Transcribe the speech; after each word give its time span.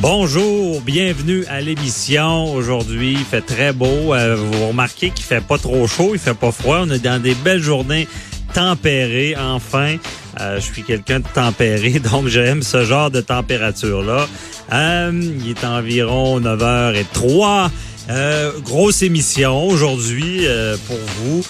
Bonjour, 0.00 0.80
bienvenue 0.80 1.44
à 1.46 1.60
l'émission. 1.60 2.54
Aujourd'hui, 2.54 3.14
il 3.14 3.24
fait 3.24 3.40
très 3.40 3.72
beau. 3.72 4.14
Euh, 4.14 4.36
vous 4.36 4.68
remarquez 4.68 5.10
qu'il 5.10 5.24
fait 5.24 5.40
pas 5.40 5.58
trop 5.58 5.88
chaud, 5.88 6.10
il 6.12 6.20
fait 6.20 6.38
pas 6.38 6.52
froid. 6.52 6.82
On 6.82 6.90
est 6.90 7.00
dans 7.00 7.20
des 7.20 7.34
belles 7.34 7.60
journées 7.60 8.06
tempérées, 8.54 9.34
enfin. 9.36 9.96
Euh, 10.40 10.60
je 10.60 10.72
suis 10.72 10.84
quelqu'un 10.84 11.18
de 11.18 11.26
tempéré, 11.34 11.98
donc 12.12 12.28
j'aime 12.28 12.62
ce 12.62 12.84
genre 12.84 13.10
de 13.10 13.20
température-là. 13.20 14.28
Euh, 14.72 15.10
il 15.44 15.50
est 15.50 15.64
environ 15.64 16.40
9h03. 16.40 17.68
Euh, 18.10 18.52
grosse 18.60 19.02
émission 19.02 19.66
aujourd'hui 19.66 20.46
pour 20.86 20.98
vous. 21.16 21.44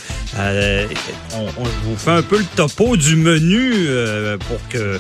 On, 1.35 1.47
on, 1.59 1.65
vous 1.85 1.97
fais 1.99 2.13
un 2.13 2.23
peu 2.23 2.39
le 2.39 2.47
topo 2.57 2.97
du 2.97 3.17
menu 3.17 3.89
pour 4.49 4.59
que 4.71 4.99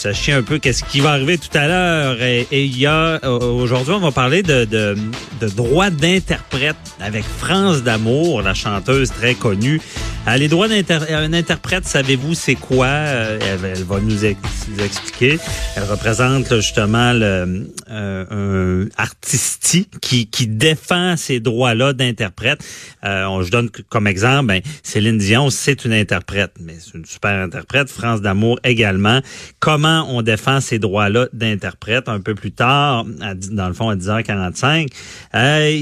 sachiez 0.00 0.32
un 0.32 0.42
peu 0.42 0.58
qu'est-ce 0.58 0.82
qui 0.84 1.00
va 1.00 1.10
arriver 1.10 1.36
tout 1.36 1.56
à 1.56 1.66
l'heure. 1.66 2.22
Et, 2.22 2.46
il 2.50 2.78
y 2.78 2.86
a 2.86 3.20
aujourd'hui, 3.30 3.92
on 3.92 4.00
va 4.00 4.10
parler 4.10 4.42
de, 4.42 4.64
de, 4.64 4.96
de 5.40 5.48
droits 5.48 5.90
d'interprète 5.90 6.76
avec 7.00 7.24
France 7.24 7.82
d'amour, 7.82 8.42
la 8.42 8.54
chanteuse 8.54 9.10
très 9.10 9.34
connue. 9.34 9.80
Euh, 10.28 10.36
les 10.36 10.48
droits 10.48 10.68
d'un 10.68 11.32
interprète, 11.32 11.86
savez-vous 11.86 12.34
c'est 12.34 12.54
quoi? 12.54 12.86
Euh, 12.86 13.38
elle, 13.40 13.84
va 13.84 14.00
nous, 14.00 14.24
expliquer. 14.26 15.38
Elle 15.76 15.84
représente 15.84 16.54
justement 16.56 17.14
le, 17.14 17.66
euh, 17.90 18.84
un 18.86 19.02
artisti 19.02 19.88
qui, 20.02 20.26
qui 20.26 20.46
défend 20.46 21.16
ces 21.16 21.40
droits-là 21.40 21.94
d'interprète. 21.94 22.62
Euh, 23.04 23.42
je 23.42 23.50
donne 23.50 23.70
comme 23.88 24.06
exemple, 24.06 24.48
ben, 24.48 24.60
Céline 24.82 25.16
Dion, 25.16 25.48
c'est 25.48 25.86
une 25.86 25.94
interprète, 25.94 26.52
mais 26.60 26.74
c'est 26.78 26.98
une 26.98 27.06
super 27.06 27.30
interprète. 27.42 27.88
France 27.88 28.20
d'amour 28.20 28.60
également. 28.62 29.20
Comment 29.58 30.06
on 30.10 30.20
défend 30.20 30.60
ces 30.60 30.78
droits-là 30.78 31.28
d'interprète? 31.32 32.10
Un 32.10 32.20
peu 32.20 32.34
plus 32.34 32.52
tard, 32.52 33.06
dans 33.50 33.68
le 33.68 33.74
fond 33.74 33.88
à 33.88 33.96
10h45. 33.96 34.88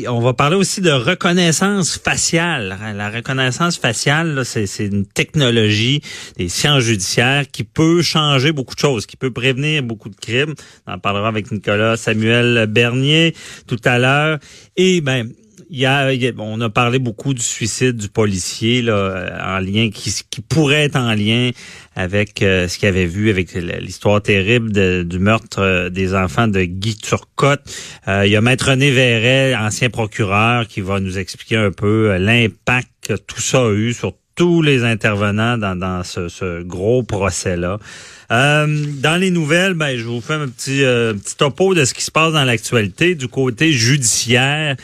on 0.08 0.20
va 0.20 0.32
parler 0.32 0.56
aussi 0.56 0.80
de 0.80 0.92
reconnaissance 0.92 1.98
faciale. 1.98 2.78
La 2.94 3.10
reconnaissance 3.10 3.78
faciale, 3.78 4.27
c'est 4.44 4.86
une 4.86 5.06
technologie 5.06 6.00
des 6.36 6.48
sciences 6.48 6.84
judiciaires 6.84 7.44
qui 7.50 7.64
peut 7.64 8.02
changer 8.02 8.52
beaucoup 8.52 8.74
de 8.74 8.80
choses, 8.80 9.06
qui 9.06 9.16
peut 9.16 9.30
prévenir 9.30 9.82
beaucoup 9.82 10.08
de 10.08 10.16
crimes. 10.16 10.54
On 10.86 10.92
en 10.94 10.98
parlera 10.98 11.28
avec 11.28 11.50
Nicolas 11.50 11.96
Samuel 11.96 12.66
Bernier 12.68 13.34
tout 13.66 13.80
à 13.84 13.98
l'heure. 13.98 14.38
Et 14.76 15.00
ben 15.00 15.28
il 15.70 15.80
y, 15.80 15.86
a, 15.86 16.10
on 16.38 16.60
a 16.60 16.70
parlé 16.70 16.98
beaucoup 16.98 17.34
du 17.34 17.42
suicide 17.42 17.96
du 17.96 18.08
policier 18.08 18.80
là, 18.80 19.56
en 19.56 19.58
lien 19.58 19.90
qui, 19.90 20.12
qui 20.30 20.40
pourrait 20.40 20.84
être 20.84 20.96
en 20.96 21.12
lien 21.14 21.50
avec 21.98 22.42
euh, 22.42 22.68
ce 22.68 22.78
qu'il 22.78 22.88
avait 22.88 23.06
vu 23.06 23.28
avec 23.28 23.52
l'histoire 23.54 24.22
terrible 24.22 24.70
du 25.04 25.18
meurtre 25.18 25.58
euh, 25.58 25.90
des 25.90 26.14
enfants 26.14 26.46
de 26.46 26.62
Guy 26.62 26.96
Turcotte. 26.96 27.60
Euh, 28.06 28.24
il 28.24 28.30
y 28.30 28.36
a 28.36 28.40
Maître 28.40 28.70
René 28.70 28.92
Verret, 28.92 29.56
ancien 29.56 29.90
procureur, 29.90 30.68
qui 30.68 30.80
va 30.80 31.00
nous 31.00 31.18
expliquer 31.18 31.56
un 31.56 31.72
peu 31.72 32.16
l'impact 32.16 32.88
que 33.02 33.14
tout 33.14 33.40
ça 33.40 33.64
a 33.64 33.72
eu 33.72 33.92
sur 33.92 34.12
tous 34.36 34.62
les 34.62 34.84
intervenants 34.84 35.58
dans, 35.58 35.74
dans 35.74 36.04
ce, 36.04 36.28
ce 36.28 36.62
gros 36.62 37.02
procès-là. 37.02 37.80
dans 38.30 39.20
les 39.20 39.32
nouvelles, 39.32 39.74
ben, 39.74 39.98
je 39.98 40.04
vous 40.04 40.20
fais 40.20 40.34
un 40.34 40.46
petit, 40.46 40.82
petit 40.82 41.36
topo 41.36 41.74
de 41.74 41.84
ce 41.84 41.94
qui 41.94 42.04
se 42.04 42.12
passe 42.12 42.32
dans 42.32 42.44
l'actualité 42.44 43.16
du 43.16 43.26
côté 43.26 43.72
judiciaire. 43.72 44.76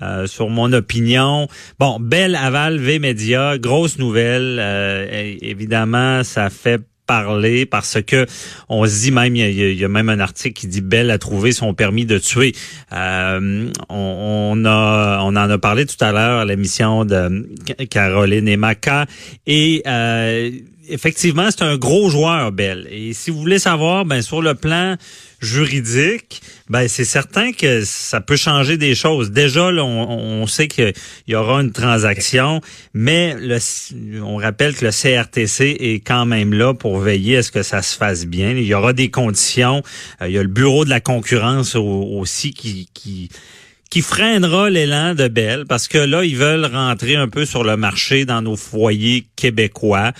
Euh, 0.00 0.26
sur 0.26 0.48
mon 0.48 0.72
opinion. 0.72 1.48
Bon, 1.80 1.98
belle 1.98 2.36
aval 2.36 2.78
V-Média, 2.78 3.58
grosse 3.58 3.98
nouvelle. 3.98 4.58
Euh, 4.60 5.34
évidemment, 5.40 6.22
ça 6.22 6.50
fait 6.50 6.80
parler 7.08 7.66
parce 7.66 8.00
que 8.02 8.26
on 8.68 8.86
se 8.86 9.00
dit 9.00 9.10
même 9.10 9.34
il 9.34 9.74
y, 9.74 9.84
a, 9.84 9.88
même 9.88 10.10
un 10.10 10.20
article 10.20 10.60
qui 10.60 10.66
dit 10.66 10.82
Belle 10.82 11.10
a 11.10 11.18
trouvé 11.18 11.50
son 11.52 11.74
permis 11.74 12.04
de 12.06 12.18
tuer. 12.18 12.54
Euh, 12.92 13.70
on, 13.88 14.64
a 14.66 15.20
on 15.22 15.28
en 15.28 15.36
a 15.36 15.58
parlé 15.58 15.86
tout 15.86 15.96
à 16.00 16.12
l'heure 16.12 16.40
à 16.40 16.44
l'émission 16.44 17.04
de 17.04 17.48
Caroline 17.90 18.46
et 18.46 18.58
Maca 18.58 19.06
et 19.46 19.82
effectivement 20.88 21.50
c'est 21.50 21.62
un 21.62 21.76
gros 21.76 22.10
joueur 22.10 22.52
Belle 22.52 22.86
et 22.90 23.12
si 23.12 23.30
vous 23.30 23.38
voulez 23.38 23.58
savoir 23.58 24.04
ben 24.04 24.22
sur 24.22 24.42
le 24.42 24.54
plan 24.54 24.96
juridique, 25.40 26.42
ben 26.68 26.88
c'est 26.88 27.04
certain 27.04 27.52
que 27.52 27.84
ça 27.84 28.20
peut 28.20 28.36
changer 28.36 28.76
des 28.76 28.94
choses. 28.94 29.30
Déjà, 29.30 29.70
là, 29.70 29.84
on, 29.84 30.46
sait 30.46 30.68
qu'il 30.68 30.92
y 31.26 31.34
aura 31.34 31.60
une 31.60 31.72
transaction, 31.72 32.60
mais 32.92 33.36
le, 33.38 33.58
on 34.22 34.36
rappelle 34.36 34.74
que 34.74 34.84
le 34.84 34.90
CRTC 34.90 35.76
est 35.78 36.00
quand 36.04 36.26
même 36.26 36.52
là 36.52 36.74
pour 36.74 36.98
veiller 36.98 37.38
à 37.38 37.42
ce 37.42 37.52
que 37.52 37.62
ça 37.62 37.82
se 37.82 37.96
fasse 37.96 38.26
bien. 38.26 38.50
Il 38.50 38.64
y 38.64 38.74
aura 38.74 38.92
des 38.92 39.10
conditions. 39.10 39.82
Euh, 40.20 40.28
il 40.28 40.34
y 40.34 40.38
a 40.38 40.42
le 40.42 40.48
bureau 40.48 40.84
de 40.84 40.90
la 40.90 41.00
concurrence 41.00 41.76
aussi 41.76 42.52
qui, 42.52 42.88
qui 42.94 43.28
qui 43.90 44.02
freinera 44.02 44.68
l'élan 44.68 45.14
de 45.14 45.28
Bell 45.28 45.64
parce 45.66 45.88
que 45.88 45.96
là, 45.96 46.22
ils 46.22 46.36
veulent 46.36 46.66
rentrer 46.66 47.16
un 47.16 47.26
peu 47.26 47.46
sur 47.46 47.64
le 47.64 47.78
marché 47.78 48.26
dans 48.26 48.42
nos 48.42 48.54
foyers 48.54 49.26
québécois. 49.34 50.12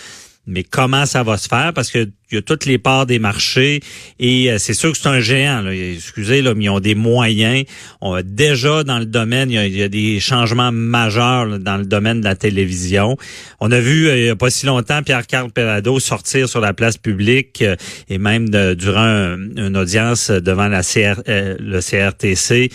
Mais 0.48 0.64
comment 0.64 1.04
ça 1.04 1.22
va 1.22 1.36
se 1.36 1.46
faire? 1.46 1.74
Parce 1.74 1.90
que 1.90 2.10
il 2.30 2.34
y 2.34 2.38
a 2.38 2.42
toutes 2.42 2.66
les 2.66 2.78
parts 2.78 3.06
des 3.06 3.18
marchés 3.18 3.80
et 4.18 4.50
euh, 4.50 4.58
c'est 4.58 4.74
sûr 4.74 4.92
que 4.92 4.98
c'est 4.98 5.08
un 5.08 5.20
géant. 5.20 5.62
Là. 5.62 5.74
Excusez, 5.74 6.42
là, 6.42 6.54
mais 6.54 6.64
ils 6.64 6.70
ont 6.70 6.80
des 6.80 6.94
moyens. 6.94 7.64
On 8.00 8.12
a 8.12 8.22
déjà 8.22 8.84
dans 8.84 8.98
le 8.98 9.06
domaine, 9.06 9.50
il 9.50 9.76
y 9.76 9.82
a, 9.82 9.88
des 9.88 10.20
changements 10.20 10.70
majeurs 10.70 11.58
dans 11.58 11.78
le 11.78 11.86
domaine 11.86 12.20
de 12.20 12.24
la 12.24 12.34
télévision. 12.34 13.16
On 13.60 13.72
a 13.72 13.80
vu 13.80 14.08
euh, 14.08 14.18
il 14.18 14.24
n'y 14.24 14.28
a 14.28 14.36
pas 14.36 14.50
si 14.50 14.66
longtemps 14.66 15.02
Pierre-Carl 15.02 15.50
Perado 15.50 15.98
sortir 16.00 16.48
sur 16.48 16.60
la 16.60 16.74
place 16.74 16.98
publique 16.98 17.62
euh, 17.62 17.76
et 18.10 18.18
même 18.18 18.48
durant 18.74 19.36
une 19.56 19.76
audience 19.76 20.30
devant 20.30 20.68
la 20.68 20.82
CR, 20.82 21.22
le 21.26 21.80
CRTC, 21.80 22.70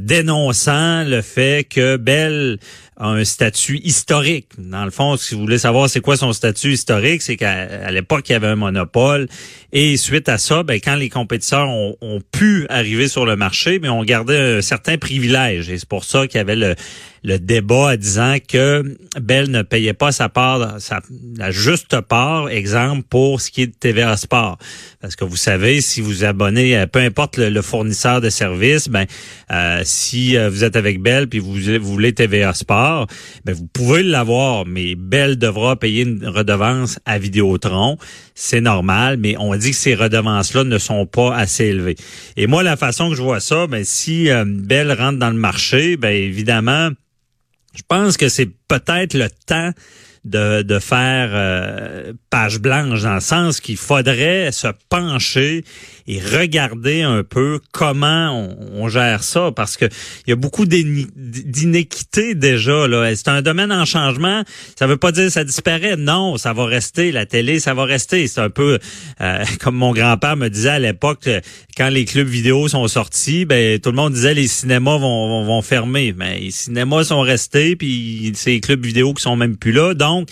dénonçant 0.00 1.04
le 1.04 1.20
fait 1.20 1.66
que 1.68 1.96
Bell 1.96 2.58
a 2.96 3.08
un 3.08 3.24
statut 3.24 3.80
historique. 3.82 4.48
Dans 4.58 4.84
le 4.84 4.90
fond, 4.90 5.16
si 5.16 5.34
vous 5.34 5.40
voulez 5.40 5.58
savoir 5.58 5.88
c'est 5.88 6.00
quoi 6.00 6.16
son 6.16 6.32
statut 6.32 6.72
historique, 6.72 7.22
c'est 7.22 7.36
qu'à 7.36 7.90
l'époque, 7.90 8.28
il 8.28 8.32
y 8.32 8.34
avait 8.34 8.48
un 8.48 8.56
monopole. 8.62 9.28
Et 9.72 9.96
suite 9.96 10.28
à 10.28 10.38
ça, 10.38 10.62
ben, 10.62 10.80
quand 10.82 10.96
les 10.96 11.08
compétiteurs 11.08 11.68
ont, 11.68 12.20
pu 12.32 12.66
arriver 12.68 13.08
sur 13.08 13.26
le 13.26 13.36
marché, 13.36 13.72
mais 13.72 13.88
ben, 13.88 13.92
on 13.92 14.04
gardait 14.04 14.58
un 14.58 14.62
certain 14.62 14.96
privilège. 14.96 15.68
Et 15.68 15.78
c'est 15.78 15.88
pour 15.88 16.04
ça 16.04 16.26
qu'il 16.26 16.38
y 16.38 16.40
avait 16.40 16.56
le, 16.56 16.74
le 17.24 17.38
débat 17.38 17.96
disant 17.96 18.36
que 18.46 18.96
Bell 19.20 19.50
ne 19.50 19.62
payait 19.62 19.92
pas 19.92 20.10
sa 20.10 20.28
part, 20.28 20.80
sa, 20.80 21.00
la 21.36 21.50
juste 21.50 22.00
part, 22.00 22.48
exemple, 22.48 23.04
pour 23.08 23.40
ce 23.40 23.50
qui 23.50 23.62
est 23.62 23.66
de 23.68 23.74
TVA 23.78 24.16
Sport. 24.16 24.58
Parce 25.00 25.14
que 25.14 25.24
vous 25.24 25.36
savez, 25.36 25.80
si 25.80 26.00
vous 26.00 26.24
abonnez, 26.24 26.76
à, 26.76 26.86
peu 26.86 26.98
importe 26.98 27.38
le, 27.38 27.62
fournisseur 27.62 28.20
de 28.20 28.28
services, 28.28 28.88
ben 28.88 29.06
euh, 29.52 29.82
si 29.84 30.36
euh, 30.36 30.50
vous 30.50 30.64
êtes 30.64 30.74
avec 30.74 31.00
Bell 31.00 31.28
puis 31.28 31.38
vous, 31.38 31.54
vous 31.54 31.92
voulez 31.92 32.12
TVA 32.12 32.54
Sport, 32.54 33.06
ben 33.44 33.54
vous 33.54 33.66
pouvez 33.66 34.02
l'avoir, 34.02 34.66
mais 34.66 34.96
Bell 34.96 35.38
devra 35.38 35.76
payer 35.76 36.02
une 36.02 36.26
redevance 36.26 36.98
à 37.06 37.18
Vidéotron. 37.18 37.98
C'est 38.34 38.60
normal, 38.60 39.16
mais 39.18 39.36
on 39.38 39.54
dit 39.54 39.70
que 39.70 39.76
ces 39.76 39.94
redevances-là 39.94 40.64
ne 40.64 40.78
sont 40.78 41.06
pas 41.06 41.36
assez 41.36 41.66
élevées. 41.66 41.96
Et 42.36 42.46
moi, 42.46 42.62
la 42.62 42.76
façon 42.76 43.10
que 43.10 43.16
je 43.16 43.22
vois 43.22 43.40
ça, 43.40 43.66
ben 43.66 43.84
si 43.84 44.30
euh, 44.30 44.44
Bell 44.46 44.90
rentre 44.92 45.18
dans 45.18 45.30
le 45.30 45.36
marché, 45.36 45.96
ben 45.96 46.10
évidemment, 46.10 46.90
je 47.74 47.82
pense 47.86 48.16
que 48.16 48.28
c'est 48.28 48.50
peut-être 48.68 49.14
le 49.14 49.28
temps 49.46 49.72
de, 50.24 50.62
de 50.62 50.78
faire 50.78 51.30
euh, 51.32 52.12
page 52.30 52.58
blanche 52.60 53.02
dans 53.02 53.14
le 53.14 53.20
sens 53.20 53.60
qu'il 53.60 53.76
faudrait 53.76 54.52
se 54.52 54.68
pencher 54.88 55.64
et 56.06 56.20
regarder 56.20 57.02
un 57.02 57.22
peu 57.22 57.60
comment 57.72 58.48
on, 58.74 58.88
gère 58.88 59.22
ça 59.22 59.52
parce 59.54 59.76
que 59.76 59.86
il 60.26 60.30
y 60.30 60.32
a 60.32 60.36
beaucoup 60.36 60.66
d'inéquité 60.66 62.34
déjà 62.34 62.86
là. 62.86 63.14
C'est 63.14 63.28
un 63.28 63.42
domaine 63.42 63.72
en 63.72 63.84
changement? 63.84 64.42
Ça 64.78 64.86
veut 64.86 64.96
pas 64.96 65.12
dire 65.12 65.24
que 65.24 65.30
ça 65.30 65.44
disparaît. 65.44 65.96
Non, 65.96 66.36
ça 66.36 66.52
va 66.52 66.66
rester. 66.66 67.12
La 67.12 67.26
télé, 67.26 67.60
ça 67.60 67.74
va 67.74 67.84
rester. 67.84 68.26
C'est 68.26 68.40
un 68.40 68.50
peu 68.50 68.78
euh, 69.20 69.44
comme 69.60 69.76
mon 69.76 69.92
grand-père 69.92 70.36
me 70.36 70.48
disait 70.48 70.70
à 70.70 70.78
l'époque 70.78 71.28
quand 71.76 71.88
les 71.88 72.04
clubs 72.04 72.28
vidéo 72.28 72.68
sont 72.68 72.86
sortis, 72.88 73.44
ben 73.44 73.78
tout 73.78 73.90
le 73.90 73.96
monde 73.96 74.12
disait 74.12 74.34
les 74.34 74.48
cinémas 74.48 74.98
vont, 74.98 75.44
vont, 75.44 75.62
fermer. 75.62 76.14
Mais 76.16 76.38
les 76.38 76.50
cinémas 76.50 77.04
sont 77.04 77.20
restés 77.20 77.76
puis 77.76 78.32
c'est 78.34 78.50
les 78.50 78.60
clubs 78.60 78.84
vidéo 78.84 79.14
qui 79.14 79.22
sont 79.22 79.36
même 79.36 79.56
plus 79.56 79.72
là. 79.72 79.94
Donc 79.94 80.28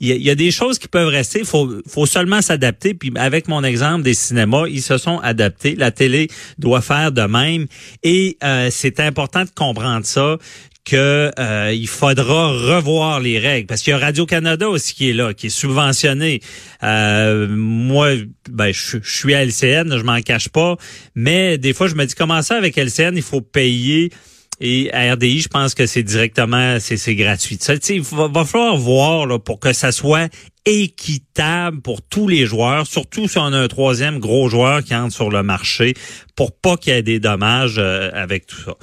il 0.00 0.22
y, 0.22 0.30
a 0.30 0.34
des 0.34 0.50
choses 0.50 0.78
qui 0.78 0.88
peuvent 0.88 1.08
rester. 1.08 1.40
Il 1.40 1.44
faut, 1.44 1.70
faut 1.86 2.06
seulement 2.06 2.40
s'adapter. 2.40 2.94
Puis 2.94 3.12
avec 3.16 3.48
mon 3.48 3.62
exemple 3.62 4.02
des 4.02 4.14
cinémas, 4.14 4.66
ils 4.66 4.80
se 4.80 4.96
sont 4.96 5.18
adaptés. 5.18 5.76
La 5.76 5.90
télé 5.90 6.28
doit 6.58 6.80
faire 6.80 7.12
de 7.12 7.22
même. 7.22 7.66
Et 8.02 8.38
euh, 8.42 8.68
c'est 8.70 8.98
important 8.98 9.44
de 9.44 9.50
comprendre 9.54 10.06
ça 10.06 10.38
que 10.84 11.30
euh, 11.38 11.72
il 11.74 11.86
faudra 11.86 12.48
revoir 12.48 13.20
les 13.20 13.38
règles 13.38 13.66
parce 13.66 13.82
qu'il 13.82 13.90
y 13.90 13.94
a 13.94 13.98
Radio 13.98 14.24
Canada 14.24 14.68
aussi 14.68 14.94
qui 14.94 15.10
est 15.10 15.12
là, 15.12 15.34
qui 15.34 15.48
est 15.48 15.50
subventionné. 15.50 16.40
Euh, 16.82 17.46
moi, 17.48 18.14
ben 18.50 18.72
je, 18.72 18.98
suis 19.02 19.34
à 19.34 19.44
LCN, 19.44 19.96
je 19.98 20.02
m'en 20.02 20.20
cache 20.22 20.48
pas, 20.48 20.76
mais 21.14 21.58
des 21.58 21.74
fois 21.74 21.86
je 21.86 21.94
me 21.94 22.06
dis 22.06 22.14
comment 22.14 22.42
ça 22.42 22.56
avec 22.56 22.76
LCN, 22.76 23.14
il 23.14 23.22
faut 23.22 23.42
payer 23.42 24.10
et 24.60 24.92
à 24.92 25.14
RDI, 25.14 25.40
je 25.40 25.48
pense 25.48 25.74
que 25.74 25.86
c'est 25.86 26.02
directement, 26.02 26.78
c'est 26.80 27.14
gratuit. 27.14 27.56
Ça, 27.60 27.74
il 27.88 28.02
va, 28.02 28.28
va, 28.28 28.44
falloir 28.44 28.76
voir 28.76 29.26
là, 29.26 29.38
pour 29.38 29.58
que 29.58 29.72
ça 29.72 29.90
soit 29.90 30.28
équitable 30.66 31.80
pour 31.80 32.02
tous 32.02 32.28
les 32.28 32.44
joueurs, 32.44 32.86
surtout 32.86 33.26
si 33.26 33.38
on 33.38 33.46
a 33.46 33.58
un 33.58 33.68
troisième 33.68 34.18
gros 34.18 34.48
joueur 34.48 34.84
qui 34.84 34.94
entre 34.94 35.14
sur 35.14 35.30
le 35.30 35.42
marché, 35.42 35.94
pour 36.36 36.52
pas 36.52 36.76
qu'il 36.76 36.92
y 36.92 36.96
ait 36.96 37.02
des 37.02 37.18
dommages 37.18 37.76
euh, 37.78 38.10
avec 38.12 38.46
tout 38.46 38.60
ça. 38.60 38.74